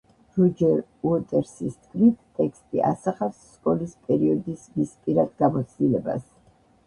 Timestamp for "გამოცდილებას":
5.45-6.27